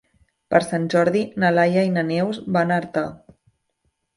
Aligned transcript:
Per 0.53 0.61
Sant 0.67 0.87
Jordi 0.93 1.21
na 1.43 1.53
Laia 1.57 1.83
i 1.91 1.91
na 1.99 2.05
Neus 2.09 2.41
van 2.57 2.73
a 2.77 2.81
Artà. 2.85 3.05